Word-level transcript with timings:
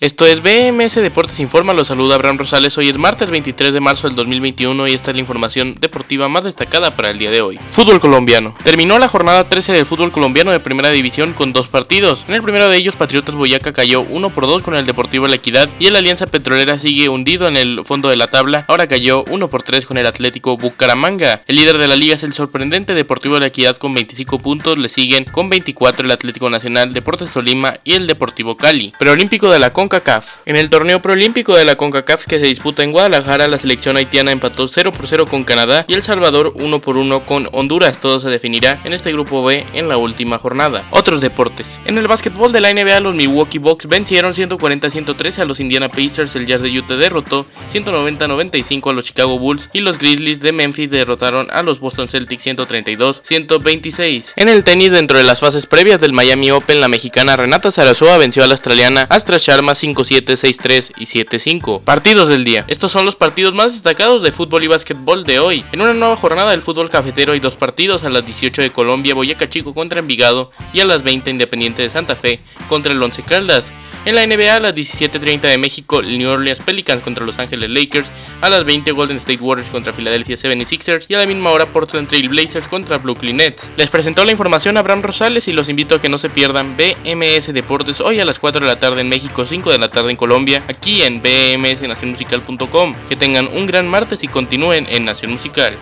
Esto 0.00 0.26
es 0.26 0.42
BMS 0.42 0.94
Deportes 0.94 1.40
Informa, 1.40 1.74
los 1.74 1.88
saluda 1.88 2.14
Abraham 2.14 2.38
Rosales, 2.38 2.78
hoy 2.78 2.88
es 2.88 2.96
martes 2.96 3.30
23 3.30 3.74
de 3.74 3.80
marzo 3.80 4.06
del 4.06 4.14
2021 4.14 4.86
y 4.86 4.92
esta 4.92 5.10
es 5.10 5.16
la 5.16 5.20
información 5.22 5.74
deportiva 5.80 6.28
más 6.28 6.44
destacada 6.44 6.94
para 6.94 7.10
el 7.10 7.18
día 7.18 7.32
de 7.32 7.40
hoy. 7.40 7.58
Fútbol 7.66 7.98
colombiano. 7.98 8.54
Terminó 8.62 8.96
la 9.00 9.08
jornada 9.08 9.48
13 9.48 9.72
del 9.72 9.86
fútbol 9.86 10.12
colombiano 10.12 10.52
de 10.52 10.60
primera 10.60 10.90
división 10.90 11.32
con 11.32 11.52
dos 11.52 11.66
partidos. 11.66 12.24
En 12.28 12.34
el 12.34 12.44
primero 12.44 12.68
de 12.68 12.76
ellos, 12.76 12.94
Patriotas 12.94 13.34
Boyaca 13.34 13.72
cayó 13.72 14.02
1 14.02 14.30
por 14.32 14.46
2 14.46 14.62
con 14.62 14.76
el 14.76 14.86
Deportivo 14.86 15.26
La 15.26 15.34
Equidad 15.34 15.68
y 15.80 15.88
el 15.88 15.96
Alianza 15.96 16.28
Petrolera 16.28 16.78
sigue 16.78 17.08
hundido 17.08 17.48
en 17.48 17.56
el 17.56 17.84
fondo 17.84 18.08
de 18.08 18.14
la 18.14 18.28
tabla, 18.28 18.66
ahora 18.68 18.86
cayó 18.86 19.24
1 19.24 19.48
por 19.48 19.64
3 19.64 19.84
con 19.84 19.98
el 19.98 20.06
Atlético 20.06 20.56
Bucaramanga. 20.56 21.42
El 21.48 21.56
líder 21.56 21.76
de 21.76 21.88
la 21.88 21.96
liga 21.96 22.14
es 22.14 22.22
el 22.22 22.34
sorprendente 22.34 22.94
Deportivo 22.94 23.40
La 23.40 23.46
Equidad 23.46 23.76
con 23.76 23.94
25 23.94 24.38
puntos, 24.38 24.78
le 24.78 24.90
siguen 24.90 25.24
con 25.24 25.50
24 25.50 26.04
el 26.04 26.12
Atlético 26.12 26.48
Nacional, 26.48 26.94
Deportes 26.94 27.32
Tolima 27.32 27.74
y 27.82 27.94
el 27.94 28.06
Deportivo 28.06 28.56
Cali. 28.56 28.92
Preolímpico 28.96 29.50
de 29.50 29.58
la 29.58 29.72
Con 29.72 29.87
CONCACAF. 29.88 30.40
En 30.44 30.56
el 30.56 30.68
torneo 30.68 31.00
proolímpico 31.00 31.56
de 31.56 31.64
la 31.64 31.76
CONCACAF 31.76 32.26
que 32.26 32.38
se 32.38 32.44
disputa 32.44 32.82
en 32.82 32.92
Guadalajara, 32.92 33.48
la 33.48 33.58
selección 33.58 33.96
haitiana 33.96 34.32
empató 34.32 34.68
0 34.68 34.92
por 34.92 35.06
0 35.06 35.24
con 35.26 35.44
Canadá 35.44 35.86
y 35.88 35.94
El 35.94 36.02
Salvador 36.02 36.52
1 36.56 36.80
por 36.80 36.98
1 36.98 37.24
con 37.24 37.48
Honduras. 37.52 37.98
Todo 37.98 38.20
se 38.20 38.28
definirá 38.28 38.82
en 38.84 38.92
este 38.92 39.12
grupo 39.12 39.42
B 39.42 39.64
en 39.72 39.88
la 39.88 39.96
última 39.96 40.38
jornada. 40.38 40.86
Otros 40.90 41.22
deportes. 41.22 41.66
En 41.86 41.96
el 41.96 42.06
básquetbol 42.06 42.52
de 42.52 42.60
la 42.60 42.70
NBA, 42.70 43.00
los 43.00 43.14
Milwaukee 43.14 43.56
Bucks 43.56 43.86
vencieron 43.86 44.34
140-113 44.34 45.38
a 45.38 45.46
los 45.46 45.58
Indiana 45.58 45.88
Pacers. 45.88 46.36
El 46.36 46.44
Jazz 46.46 46.60
de 46.60 46.78
Utah 46.78 46.96
derrotó 46.96 47.46
190-95 47.72 48.90
a 48.90 48.92
los 48.92 49.04
Chicago 49.04 49.38
Bulls 49.38 49.70
y 49.72 49.80
los 49.80 49.96
Grizzlies 49.96 50.40
de 50.40 50.52
Memphis 50.52 50.90
derrotaron 50.90 51.48
a 51.50 51.62
los 51.62 51.80
Boston 51.80 52.10
Celtics 52.10 52.46
132-126. 52.46 54.34
En 54.36 54.50
el 54.50 54.64
tenis, 54.64 54.92
dentro 54.92 55.16
de 55.16 55.24
las 55.24 55.40
fases 55.40 55.66
previas 55.66 55.98
del 55.98 56.12
Miami 56.12 56.50
Open, 56.50 56.82
la 56.82 56.88
mexicana 56.88 57.38
Renata 57.38 57.70
Sarasoa 57.70 58.18
venció 58.18 58.44
a 58.44 58.46
la 58.46 58.52
australiana 58.52 59.06
Astra 59.08 59.38
Sharma 59.38 59.74
5-7, 59.82 60.24
6-3 60.24 60.92
y 60.96 61.04
7-5. 61.04 61.82
Partidos 61.82 62.28
del 62.28 62.44
día. 62.44 62.64
Estos 62.68 62.92
son 62.92 63.04
los 63.04 63.16
partidos 63.16 63.54
más 63.54 63.72
destacados 63.72 64.22
de 64.22 64.32
fútbol 64.32 64.64
y 64.64 64.66
básquetbol 64.66 65.24
de 65.24 65.38
hoy. 65.38 65.64
En 65.72 65.80
una 65.80 65.92
nueva 65.92 66.16
jornada 66.16 66.50
del 66.50 66.62
fútbol 66.62 66.90
cafetero 66.90 67.32
hay 67.32 67.40
dos 67.40 67.56
partidos 67.56 68.04
a 68.04 68.10
las 68.10 68.24
18 68.24 68.62
de 68.62 68.70
Colombia, 68.70 69.14
Boyacá 69.14 69.48
Chico 69.48 69.74
contra 69.74 70.00
Envigado 70.00 70.50
y 70.72 70.80
a 70.80 70.84
las 70.84 71.02
20 71.02 71.30
Independiente 71.30 71.82
de 71.82 71.90
Santa 71.90 72.16
Fe 72.16 72.40
contra 72.68 72.92
el 72.92 73.02
Once 73.02 73.22
Caldas. 73.22 73.72
En 74.04 74.14
la 74.14 74.26
NBA 74.26 74.54
a 74.54 74.60
las 74.60 74.74
17.30 74.74 75.40
de 75.40 75.58
México, 75.58 76.00
New 76.00 76.30
Orleans 76.30 76.60
Pelicans 76.60 77.02
contra 77.02 77.26
Los 77.26 77.38
Ángeles 77.38 77.68
Lakers, 77.68 78.08
a 78.40 78.48
las 78.48 78.64
20 78.64 78.92
Golden 78.92 79.18
State 79.18 79.42
Warriors 79.42 79.70
contra 79.70 79.92
Philadelphia 79.92 80.36
76ers 80.36 81.06
y 81.08 81.14
a 81.14 81.18
la 81.18 81.26
misma 81.26 81.50
hora 81.50 81.66
Portland 81.66 82.08
Trail 82.08 82.28
Blazers 82.28 82.68
contra 82.68 82.98
Brooklyn 82.98 83.36
Nets. 83.36 83.70
Les 83.76 83.90
presentó 83.90 84.24
la 84.24 84.32
información 84.32 84.76
Abraham 84.76 85.02
Rosales 85.02 85.48
y 85.48 85.52
los 85.52 85.68
invito 85.68 85.96
a 85.96 86.00
que 86.00 86.08
no 86.08 86.16
se 86.16 86.30
pierdan 86.30 86.76
BMS 86.76 87.52
Deportes 87.52 88.00
hoy 88.00 88.20
a 88.20 88.24
las 88.24 88.38
4 88.38 88.60
de 88.62 88.66
la 88.66 88.78
tarde 88.78 89.00
en 89.00 89.08
México, 89.08 89.44
5 89.68 89.72
de 89.72 89.78
la 89.78 89.88
tarde 89.88 90.10
en 90.10 90.16
Colombia, 90.16 90.62
aquí 90.66 91.02
en 91.02 91.20
bmsnacionmusical.com. 91.20 92.94
Que 93.08 93.16
tengan 93.16 93.48
un 93.48 93.66
gran 93.66 93.86
martes 93.86 94.24
y 94.24 94.28
continúen 94.28 94.86
en 94.88 95.04
Nación 95.04 95.32
Musical. 95.32 95.76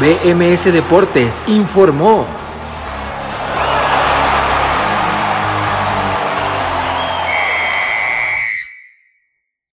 BMS 0.00 0.64
Deportes 0.72 1.36
informó. 1.46 2.43